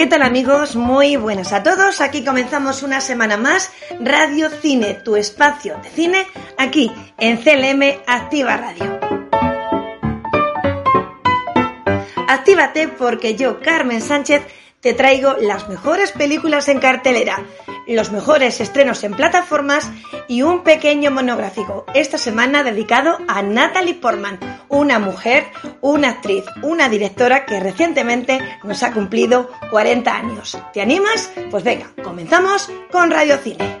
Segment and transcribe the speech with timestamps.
[0.00, 0.76] ¿Qué tal amigos?
[0.76, 2.00] Muy buenas a todos.
[2.00, 6.26] Aquí comenzamos una semana más Radio Cine, tu espacio de cine,
[6.56, 8.98] aquí en CLM Activa Radio.
[12.26, 14.40] Actívate porque yo, Carmen Sánchez,
[14.80, 17.44] te traigo las mejores películas en cartelera,
[17.86, 19.90] los mejores estrenos en plataformas
[20.28, 25.46] y un pequeño monográfico esta semana dedicado a Natalie Portman, una mujer,
[25.80, 30.58] una actriz, una directora que recientemente nos ha cumplido 40 años.
[30.72, 31.30] ¿Te animas?
[31.50, 33.80] Pues venga, comenzamos con Radio Cine.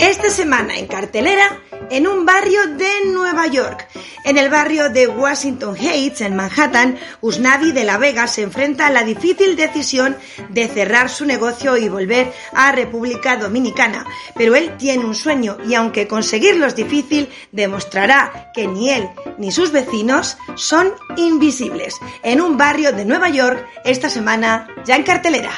[0.00, 1.60] Esta semana en cartelera
[1.90, 3.88] en un barrio de Nueva York.
[4.24, 8.90] En el barrio de Washington Heights, en Manhattan, Usnavi de la Vega se enfrenta a
[8.90, 10.16] la difícil decisión
[10.50, 14.06] de cerrar su negocio y volver a República Dominicana.
[14.36, 19.50] Pero él tiene un sueño y aunque conseguirlo es difícil, demostrará que ni él ni
[19.50, 21.96] sus vecinos son invisibles.
[22.22, 25.52] En un barrio de Nueva York, esta semana ya en cartelera.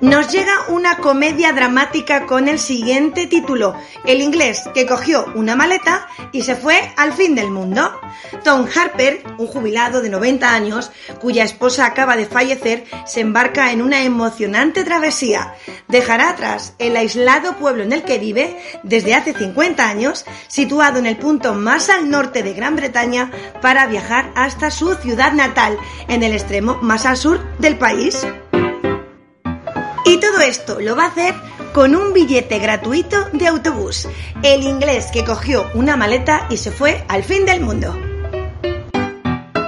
[0.00, 6.06] Nos llega una comedia dramática con el siguiente título, El inglés que cogió una maleta
[6.32, 7.98] y se fue al fin del mundo.
[8.44, 13.80] Tom Harper, un jubilado de 90 años, cuya esposa acaba de fallecer, se embarca en
[13.80, 15.54] una emocionante travesía.
[15.88, 21.06] Dejará atrás el aislado pueblo en el que vive desde hace 50 años, situado en
[21.06, 23.30] el punto más al norte de Gran Bretaña,
[23.62, 28.26] para viajar hasta su ciudad natal, en el extremo más al sur del país.
[30.16, 31.34] Y todo esto lo va a hacer
[31.74, 34.08] con un billete gratuito de autobús.
[34.42, 37.94] El inglés que cogió una maleta y se fue al fin del mundo.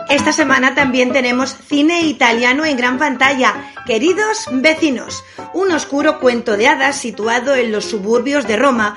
[0.09, 5.22] Esta semana también tenemos cine italiano en gran pantalla, Queridos vecinos,
[5.53, 8.97] un oscuro cuento de hadas situado en los suburbios de Roma,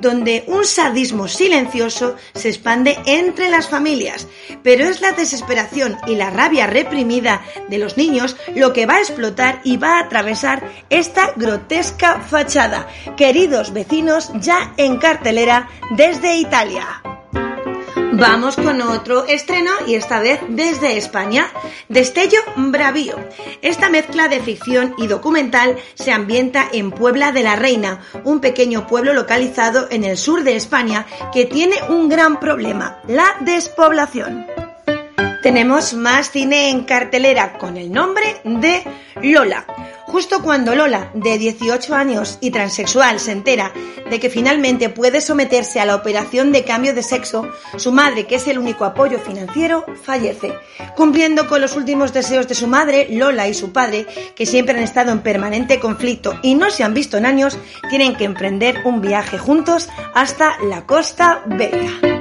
[0.00, 4.26] donde un sadismo silencioso se expande entre las familias,
[4.62, 9.00] pero es la desesperación y la rabia reprimida de los niños lo que va a
[9.00, 12.86] explotar y va a atravesar esta grotesca fachada.
[13.16, 17.02] Queridos vecinos, ya en cartelera desde Italia.
[18.14, 21.50] Vamos con otro estreno y esta vez desde España,
[21.88, 23.16] Destello Bravío.
[23.62, 28.86] Esta mezcla de ficción y documental se ambienta en Puebla de la Reina, un pequeño
[28.86, 34.61] pueblo localizado en el sur de España que tiene un gran problema, la despoblación.
[35.42, 38.84] Tenemos más cine en cartelera con el nombre de
[39.22, 39.66] Lola.
[40.06, 43.72] Justo cuando Lola, de 18 años y transexual, se entera
[44.08, 48.36] de que finalmente puede someterse a la operación de cambio de sexo, su madre, que
[48.36, 50.52] es el único apoyo financiero, fallece.
[50.94, 54.84] Cumpliendo con los últimos deseos de su madre, Lola y su padre, que siempre han
[54.84, 57.58] estado en permanente conflicto y no se han visto en años,
[57.90, 62.11] tienen que emprender un viaje juntos hasta la costa belga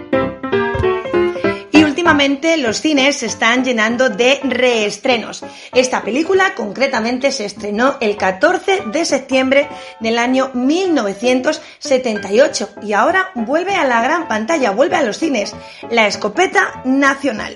[2.11, 5.45] últimamente los cines se están llenando de reestrenos.
[5.73, 9.69] Esta película concretamente se estrenó el 14 de septiembre
[10.01, 15.55] del año 1978 y ahora vuelve a la gran pantalla, vuelve a los cines,
[15.89, 17.55] La Escopeta Nacional.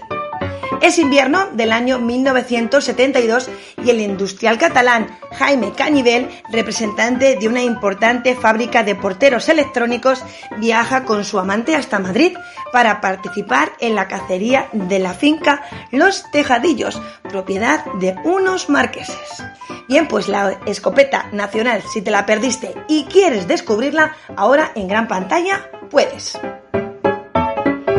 [0.81, 3.49] Es invierno del año 1972
[3.83, 10.23] y el industrial catalán Jaime Cañivel, representante de una importante fábrica de porteros electrónicos,
[10.57, 12.37] viaja con su amante hasta Madrid
[12.71, 19.43] para participar en la cacería de la finca Los Tejadillos, propiedad de unos marqueses.
[19.87, 25.07] Bien, pues la escopeta nacional, si te la perdiste y quieres descubrirla, ahora en gran
[25.07, 26.37] pantalla puedes.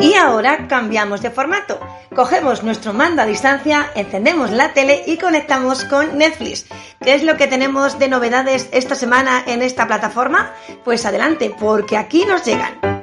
[0.00, 1.80] Y ahora cambiamos de formato.
[2.14, 6.66] Cogemos nuestro mando a distancia, encendemos la tele y conectamos con Netflix.
[7.00, 10.52] ¿Qué es lo que tenemos de novedades esta semana en esta plataforma?
[10.84, 12.95] Pues adelante, porque aquí nos llegan.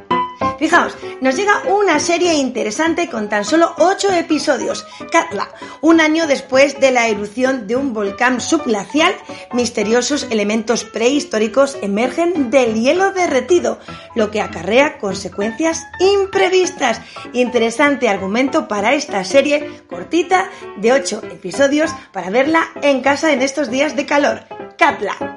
[0.60, 4.86] Fijaos, nos llega una serie interesante con tan solo 8 episodios.
[5.12, 5.50] Katla,
[5.82, 9.14] un año después de la erupción de un volcán subglacial,
[9.54, 13.80] misteriosos elementos prehistóricos emergen del hielo derretido,
[14.16, 17.02] lo que acarrea consecuencias imprevistas.
[17.34, 23.70] Interesante argumento para esta serie cortita de 8 episodios para verla en casa en estos
[23.70, 24.42] días de calor.
[24.78, 25.33] Katla.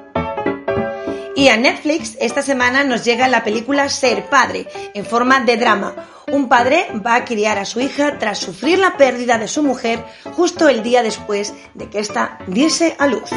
[1.37, 5.93] Y a Netflix esta semana nos llega la película Ser Padre, en forma de drama.
[6.31, 10.03] Un padre va a criar a su hija tras sufrir la pérdida de su mujer
[10.33, 13.29] justo el día después de que ésta diese a luz.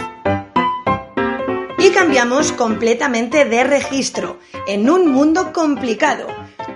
[1.79, 6.27] Y cambiamos completamente de registro, en un mundo complicado.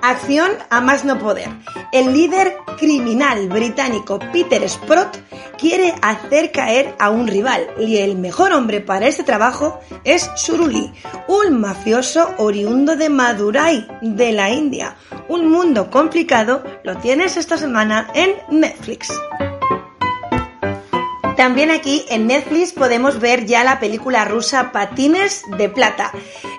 [0.05, 1.49] Acción a más no poder.
[1.91, 5.17] El líder criminal británico Peter Sprott
[5.57, 10.93] quiere hacer caer a un rival y el mejor hombre para este trabajo es Suruli,
[11.27, 14.95] un mafioso oriundo de Madurai, de la India.
[15.29, 19.09] Un mundo complicado lo tienes esta semana en Netflix.
[21.37, 26.13] También aquí en Netflix podemos ver ya la película rusa Patines de Plata.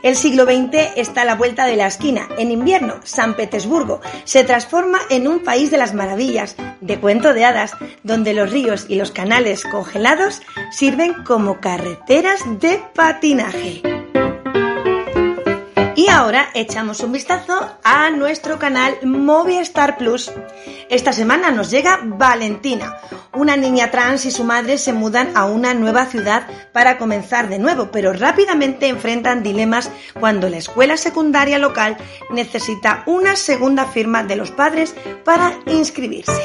[0.04, 2.28] El siglo XX está a la vuelta de la esquina.
[2.38, 7.46] En invierno, San Petersburgo se transforma en un país de las maravillas, de cuento de
[7.46, 7.72] hadas,
[8.04, 10.42] donde los ríos y los canales congelados
[10.72, 13.82] sirven como carreteras de patinaje.
[15.96, 20.30] Y ahora echamos un vistazo a nuestro canal Movistar Plus.
[20.90, 22.98] Esta semana nos llega Valentina.
[23.36, 27.60] Una niña trans y su madre se mudan a una nueva ciudad para comenzar de
[27.60, 31.98] nuevo, pero rápidamente enfrentan dilemas cuando la escuela secundaria local
[32.32, 34.96] necesita una segunda firma de los padres
[35.26, 36.42] para inscribirse.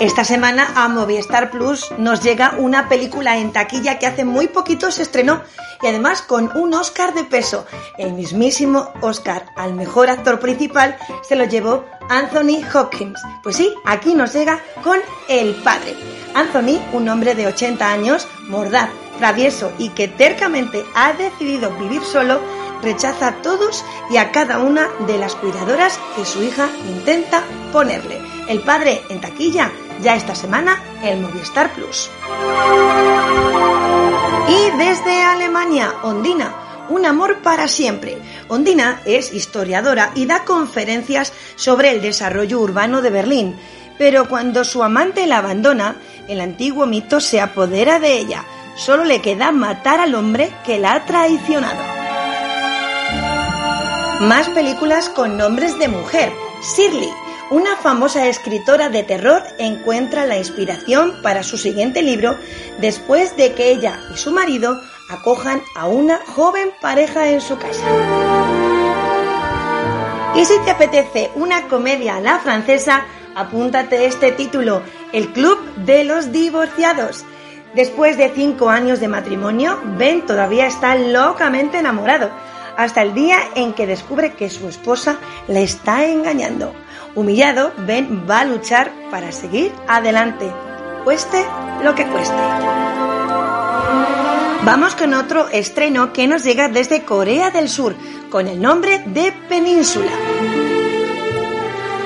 [0.00, 4.90] Esta semana a Movistar Plus nos llega una película en taquilla que hace muy poquito
[4.90, 5.42] se estrenó
[5.82, 7.66] y además con un Oscar de peso.
[7.98, 13.22] El mismísimo Oscar al mejor actor principal se lo llevó Anthony Hopkins.
[13.42, 14.98] Pues sí, aquí nos llega con
[15.28, 15.96] El Padre.
[16.34, 22.40] Anthony, un hombre de 80 años, mordaz, travieso y que tercamente ha decidido vivir solo,
[22.82, 27.42] rechaza a todos y a cada una de las cuidadoras que su hija intenta
[27.72, 28.20] ponerle.
[28.48, 29.70] El padre en taquilla
[30.02, 32.10] ya esta semana el Movistar Plus.
[34.48, 38.18] Y desde Alemania, Ondina, un amor para siempre.
[38.48, 43.56] Ondina es historiadora y da conferencias sobre el desarrollo urbano de Berlín,
[43.96, 45.96] pero cuando su amante la abandona,
[46.28, 48.44] el antiguo mito se apodera de ella.
[48.76, 51.82] Solo le queda matar al hombre que la ha traicionado.
[54.20, 56.32] Más películas con nombres de mujer.
[56.76, 57.10] Shirley,
[57.50, 62.38] una famosa escritora de terror encuentra la inspiración para su siguiente libro
[62.78, 64.80] después de que ella y su marido
[65.10, 67.84] acojan a una joven pareja en su casa.
[70.36, 73.04] Y si te apetece una comedia a la francesa,
[73.34, 74.82] apúntate este título,
[75.12, 77.24] El Club de los Divorciados.
[77.74, 82.30] Después de cinco años de matrimonio, Ben todavía está locamente enamorado,
[82.76, 85.18] hasta el día en que descubre que su esposa
[85.48, 86.72] le está engañando.
[87.14, 90.50] Humillado, Ben va a luchar para seguir adelante,
[91.04, 91.44] cueste
[91.82, 92.36] lo que cueste.
[94.62, 97.94] Vamos con otro estreno que nos llega desde Corea del Sur,
[98.28, 100.12] con el nombre de Península.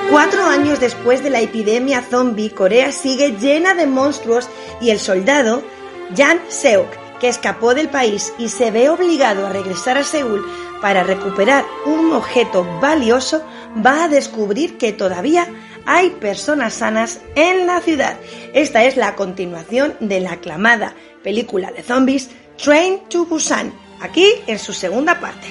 [0.09, 5.63] Cuatro años después de la epidemia zombie, Corea sigue llena de monstruos y el soldado
[6.15, 10.45] Jan Seok, que escapó del país y se ve obligado a regresar a Seúl
[10.81, 13.43] para recuperar un objeto valioso,
[13.85, 15.47] va a descubrir que todavía
[15.85, 18.17] hay personas sanas en la ciudad.
[18.53, 24.59] Esta es la continuación de la aclamada película de zombies Train to Busan, aquí en
[24.59, 25.47] su segunda parte.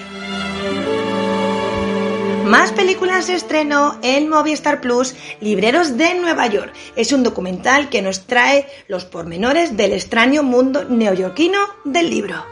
[2.44, 6.74] Más películas de estreno en Movistar Plus, Libreros de Nueva York.
[6.94, 12.44] Es un documental que nos trae los pormenores del extraño mundo neoyorquino del libro.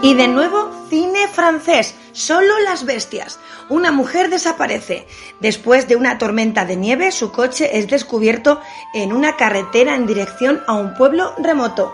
[0.00, 3.40] Y de nuevo, cine francés, solo las bestias.
[3.68, 5.08] Una mujer desaparece.
[5.40, 8.60] Después de una tormenta de nieve, su coche es descubierto
[8.94, 11.92] en una carretera en dirección a un pueblo remoto.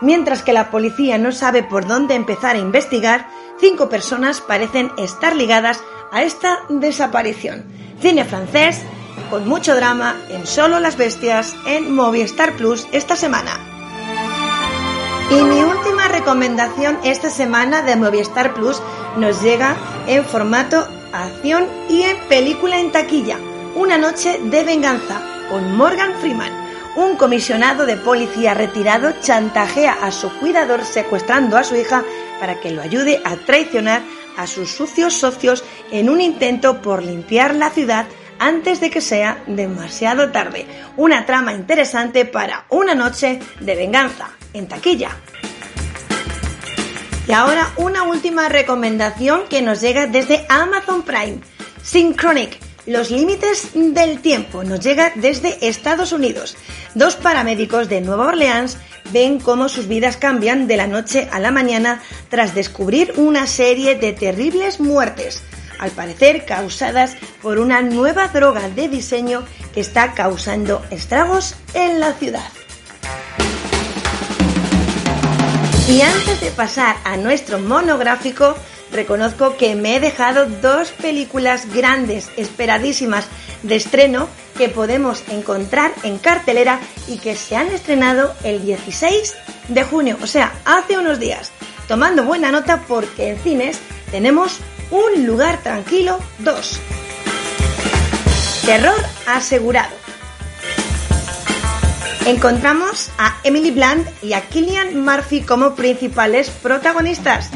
[0.00, 3.28] Mientras que la policía no sabe por dónde empezar a investigar,
[3.60, 7.64] cinco personas parecen estar ligadas a esta desaparición.
[8.00, 8.82] Cine francés
[9.28, 13.52] con mucho drama en Solo las Bestias en Movistar Plus esta semana.
[15.30, 18.82] Y mi última recomendación esta semana de Movistar Plus
[19.16, 19.76] nos llega
[20.06, 23.38] en formato acción y en película en taquilla.
[23.76, 26.69] Una noche de venganza con Morgan Freeman.
[26.96, 32.04] Un comisionado de policía retirado chantajea a su cuidador secuestrando a su hija
[32.40, 34.02] para que lo ayude a traicionar
[34.36, 38.06] a sus sucios socios en un intento por limpiar la ciudad
[38.38, 40.66] antes de que sea demasiado tarde.
[40.96, 45.10] Una trama interesante para una noche de venganza en taquilla.
[47.28, 51.40] Y ahora una última recomendación que nos llega desde Amazon Prime.
[51.82, 56.56] Synchronic, Los límites del tiempo nos llega desde Estados Unidos.
[56.94, 58.78] Dos paramédicos de Nueva Orleans
[59.12, 63.96] ven cómo sus vidas cambian de la noche a la mañana tras descubrir una serie
[63.96, 65.42] de terribles muertes,
[65.78, 69.44] al parecer causadas por una nueva droga de diseño
[69.74, 72.48] que está causando estragos en la ciudad.
[75.86, 78.56] Y antes de pasar a nuestro monográfico,
[78.92, 83.26] reconozco que me he dejado dos películas grandes, esperadísimas
[83.62, 89.34] de estreno que podemos encontrar en cartelera y que se han estrenado el 16
[89.68, 91.52] de junio, o sea, hace unos días.
[91.88, 93.80] Tomando buena nota porque en cines
[94.10, 94.58] tenemos
[94.90, 96.80] Un lugar tranquilo 2.
[98.66, 99.94] Terror asegurado.
[102.26, 107.50] Encontramos a Emily Blunt y a Killian Murphy como principales protagonistas.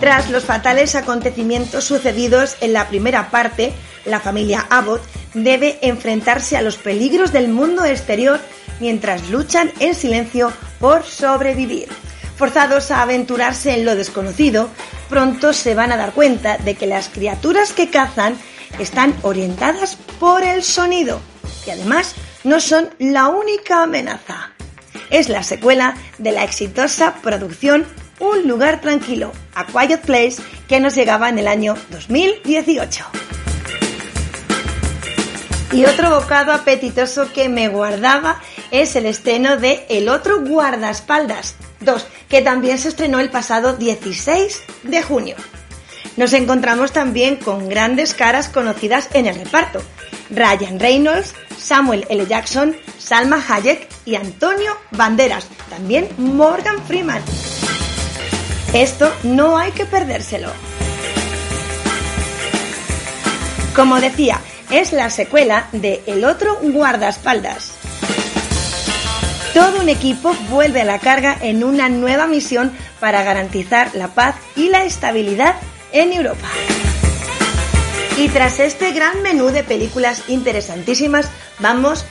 [0.00, 3.72] Tras los fatales acontecimientos sucedidos en la primera parte,
[4.04, 8.38] la familia Abbott debe enfrentarse a los peligros del mundo exterior
[8.78, 11.88] mientras luchan en silencio por sobrevivir.
[12.36, 14.68] Forzados a aventurarse en lo desconocido,
[15.08, 18.36] pronto se van a dar cuenta de que las criaturas que cazan
[18.78, 21.20] están orientadas por el sonido
[21.66, 24.50] y además no son la única amenaza.
[25.08, 27.86] Es la secuela de la exitosa producción
[28.18, 30.36] Un lugar tranquilo, A Quiet Place,
[30.68, 33.04] que nos llegaba en el año 2018.
[35.72, 42.06] Y otro bocado apetitoso que me guardaba es el estreno de El otro guardaespaldas 2,
[42.28, 45.36] que también se estrenó el pasado 16 de junio.
[46.16, 49.82] Nos encontramos también con grandes caras conocidas en el reparto.
[50.30, 52.26] Ryan Reynolds, Samuel L.
[52.26, 57.22] Jackson, Salma Hayek y Antonio Banderas, también Morgan Freeman.
[58.76, 60.50] Esto no hay que perdérselo.
[63.74, 64.38] Como decía,
[64.70, 67.72] es la secuela de El otro guardaespaldas.
[69.54, 74.34] Todo un equipo vuelve a la carga en una nueva misión para garantizar la paz
[74.56, 75.54] y la estabilidad
[75.92, 76.48] en Europa.
[78.18, 81.30] Y tras este gran menú de películas interesantísimas,
[81.60, 82.04] vamos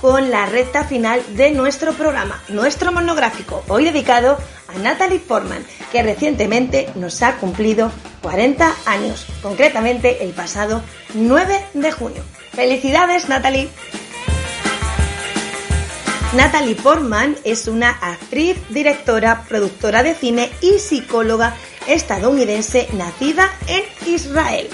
[0.00, 4.38] con la recta final de nuestro programa, nuestro monográfico, hoy dedicado
[4.68, 7.92] a Natalie Portman, que recientemente nos ha cumplido
[8.22, 10.82] 40 años, concretamente el pasado
[11.14, 12.22] 9 de junio.
[12.52, 13.68] ¡Felicidades, Natalie!
[16.34, 21.54] Natalie Portman es una actriz, directora, productora de cine y psicóloga
[21.88, 24.68] estadounidense nacida en Israel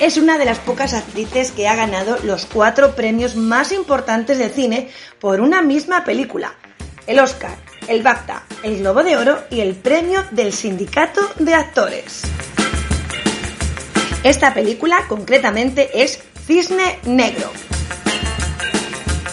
[0.00, 4.48] es una de las pocas actrices que ha ganado los cuatro premios más importantes de
[4.48, 6.54] cine por una misma película.
[7.06, 7.56] El Oscar,
[7.88, 12.22] el BAFTA, el Globo de Oro y el premio del Sindicato de Actores.
[14.22, 17.50] Esta película concretamente es Cisne Negro.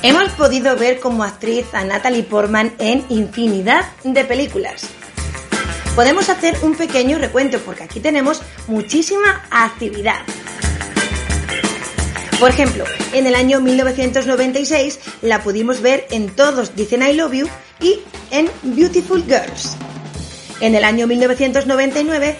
[0.02, 4.99] Hemos podido ver como actriz a Natalie Portman en infinidad de películas.
[6.00, 10.22] Podemos hacer un pequeño recuento porque aquí tenemos muchísima actividad.
[12.40, 17.50] Por ejemplo, en el año 1996 la pudimos ver en Todos dicen I Love You
[17.82, 18.00] y
[18.32, 19.76] en Beautiful Girls.
[20.62, 22.38] En el año 1999,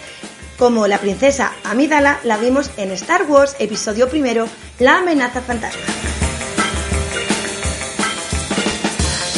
[0.56, 4.48] como la princesa Amidala, la vimos en Star Wars episodio primero,
[4.78, 6.09] La amenaza fantasma.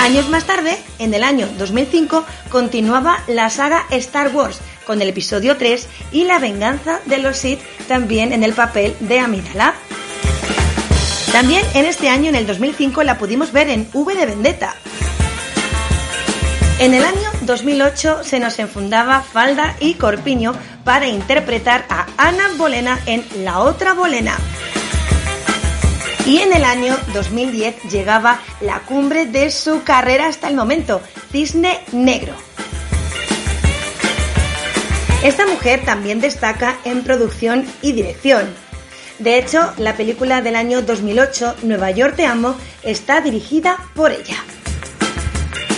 [0.03, 5.57] Años más tarde, en el año 2005, continuaba la saga Star Wars con el episodio
[5.57, 9.75] 3 y la venganza de los Sith también en el papel de Amidala.
[11.31, 14.75] También en este año, en el 2005, la pudimos ver en V de Vendetta.
[16.81, 22.99] En el año 2008 se nos enfundaba falda y corpiño para interpretar a Ana Bolena
[23.07, 24.37] en La otra Bolena.
[26.25, 31.01] Y en el año 2010 llegaba la cumbre de su carrera hasta el momento,
[31.33, 32.35] Cisne Negro.
[35.25, 38.55] Esta mujer también destaca en producción y dirección.
[39.19, 44.37] De hecho, la película del año 2008, Nueva York Te Amo, está dirigida por ella.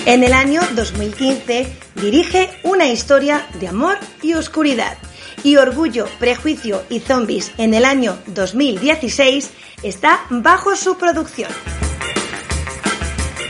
[0.07, 4.99] En el año 2015 dirige una historia de amor y oscuridad.
[5.43, 9.51] Y Orgullo, Prejuicio y Zombies en el año 2016
[9.83, 11.51] está bajo su producción.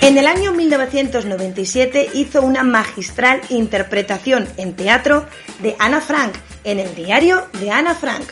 [0.00, 5.25] En el año 1997 hizo una magistral interpretación en teatro
[5.61, 8.25] de Ana Frank en el diario de Ana Frank.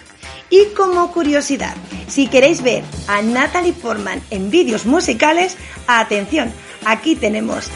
[0.51, 1.75] Y como curiosidad,
[2.09, 5.57] si queréis ver a Natalie Portman en vídeos musicales,
[5.87, 6.53] atención,
[6.85, 7.71] aquí tenemos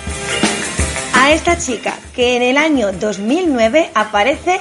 [1.15, 4.61] a esta chica que en el año 2009 aparece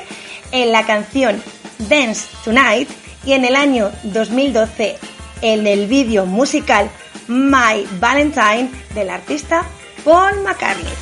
[0.55, 1.43] en la canción
[1.89, 2.89] Dance Tonight
[3.25, 4.97] y en el año 2012
[5.41, 6.89] en el vídeo musical
[7.27, 9.65] My Valentine del artista
[10.05, 10.93] Paul McCartney.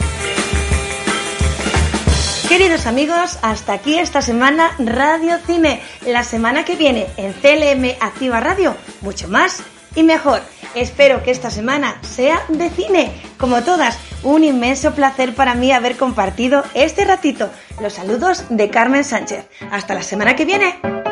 [2.49, 5.81] Queridos amigos, hasta aquí esta semana Radio Cine.
[6.07, 9.61] La semana que viene en CLM Activa Radio, mucho más
[9.95, 10.41] y mejor.
[10.73, 13.11] Espero que esta semana sea de cine.
[13.43, 17.49] Como todas, un inmenso placer para mí haber compartido este ratito.
[17.81, 19.49] Los saludos de Carmen Sánchez.
[19.69, 21.02] Hasta la semana que viene.